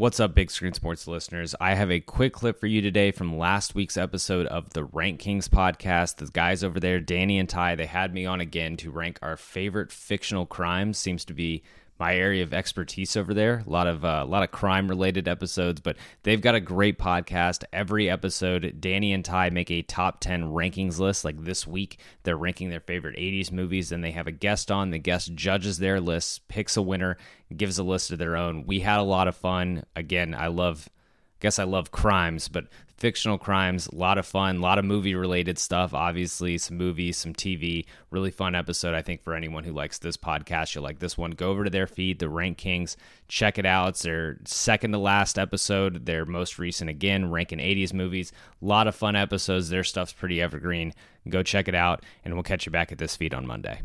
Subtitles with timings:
[0.00, 1.54] What's up, Big Screen Sports listeners?
[1.60, 5.20] I have a quick clip for you today from last week's episode of the Rank
[5.20, 6.16] Kings podcast.
[6.16, 9.36] The guys over there, Danny and Ty, they had me on again to rank our
[9.36, 10.96] favorite fictional crimes.
[10.96, 11.62] Seems to be
[12.00, 13.62] my area of expertise over there.
[13.64, 16.98] A lot of uh, a lot of crime related episodes, but they've got a great
[16.98, 17.62] podcast.
[17.74, 21.24] Every episode, Danny and Ty make a top ten rankings list.
[21.24, 24.90] Like this week, they're ranking their favorite '80s movies, and they have a guest on.
[24.90, 27.18] The guest judges their list, picks a winner,
[27.54, 28.64] gives a list of their own.
[28.66, 29.84] We had a lot of fun.
[29.94, 30.88] Again, I love
[31.40, 32.66] guess I love crimes, but
[33.00, 35.94] fictional crimes, a lot of fun, a lot of movie related stuff.
[35.94, 37.86] Obviously, some movies, some TV.
[38.10, 40.74] Really fun episode, I think, for anyone who likes this podcast.
[40.74, 41.30] You'll like this one.
[41.32, 42.96] Go over to their feed, The Rank Kings.
[43.26, 43.88] Check it out.
[43.90, 48.32] It's their second to last episode, their most recent, again, ranking 80s movies.
[48.62, 49.70] A lot of fun episodes.
[49.70, 50.92] Their stuff's pretty evergreen.
[51.28, 53.80] Go check it out, and we'll catch you back at this feed on Monday.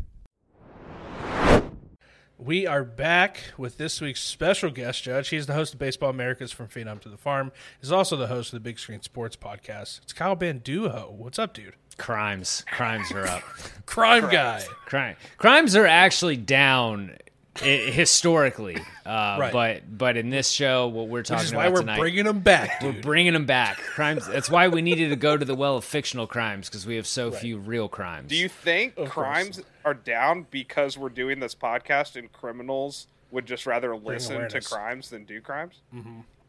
[2.38, 5.30] We are back with this week's special guest judge.
[5.30, 7.50] He's the host of Baseball Americas from Phenom to the Farm.
[7.80, 10.02] He's also the host of the Big Screen Sports Podcast.
[10.02, 11.10] It's Kyle Banduho.
[11.12, 11.76] What's up, dude?
[11.96, 12.62] Crimes.
[12.70, 13.42] Crimes are up.
[13.86, 14.62] Crime guy.
[14.84, 15.16] Crime.
[15.38, 17.16] Crimes are actually down
[17.62, 19.52] i- historically, uh, Right.
[19.52, 22.26] but but in this show, what we're talking Which is about why we're tonight, bringing
[22.26, 23.78] him back, we're bringing them back.
[23.78, 24.26] Crimes.
[24.26, 27.06] That's why we needed to go to the well of fictional crimes because we have
[27.06, 28.28] so few real crimes.
[28.30, 29.26] Do you think Of course.
[29.26, 34.60] crimes are down because we're doing this podcast and criminals would just rather listen to
[34.60, 35.80] crimes than do crimes?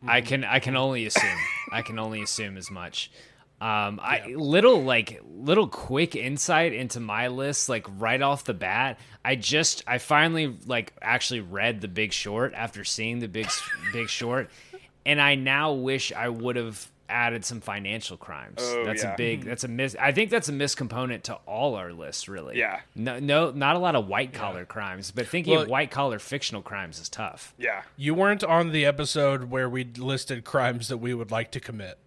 [0.07, 1.38] I can I can only assume.
[1.72, 3.09] I can only assume as much.
[3.59, 9.00] Um, I little like little quick insight into my list, like right off the bat.
[9.25, 13.47] I just I finally like actually read The Big Short after seeing The Big
[13.94, 14.51] Big Short,
[15.06, 18.59] and I now wish I would have added some financial crimes.
[18.59, 19.13] Oh, that's yeah.
[19.13, 19.45] a big.
[19.45, 19.95] That's a miss.
[20.00, 22.59] I think that's a miscomponent to all our lists, really.
[22.59, 22.81] Yeah.
[22.95, 26.19] No, no, not a lot of white collar crimes, but thinking Well- of white collar
[26.19, 27.53] fictional crimes is tough.
[27.57, 27.84] Yeah.
[27.95, 31.97] You weren't on the episode where we listed crimes that we would like to commit.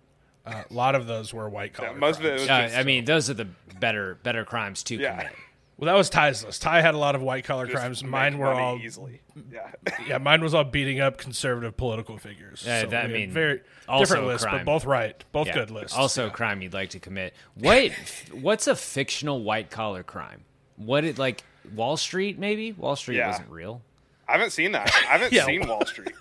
[0.50, 1.91] Uh, a lot of those were white collar.
[1.93, 2.41] Yeah, most of it crimes.
[2.43, 3.47] was Uh, just, I mean, those are the
[3.78, 5.16] better better crimes to Yeah.
[5.16, 5.33] commit.
[5.77, 6.61] Well, that was Ty's list.
[6.61, 8.05] Ty had a lot of white collar crimes.
[8.05, 9.22] Mine were all easily.
[9.50, 9.71] Yeah.
[10.06, 10.19] yeah.
[10.19, 12.62] Mine was all beating up conservative political figures.
[12.66, 13.61] Yeah, So that- I we had mean, very
[13.99, 14.59] different list, crime.
[14.59, 15.55] but both right, both Yeah.
[15.55, 15.97] good lists.
[15.97, 17.34] Also, a crime you'd like to commit.
[17.55, 17.93] What?
[18.32, 20.44] what's a fictional white collar crime?
[20.77, 21.44] What it like?
[21.75, 22.72] Wall Street, maybe?
[22.72, 23.28] Wall Street Yeah.
[23.28, 23.81] wasn't real.
[24.28, 24.91] I haven't seen that.
[25.09, 25.47] I haven't Yeah.
[25.47, 26.12] seen Wall Street.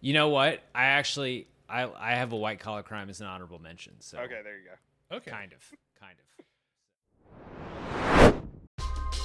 [0.00, 0.60] You know what?
[0.74, 4.00] I actually, I, I have a white collar crime as an honorable mention.
[4.00, 4.64] So Okay, there you
[5.10, 5.16] go.
[5.16, 5.30] okay.
[5.30, 5.60] kind of,
[6.00, 6.44] kind of.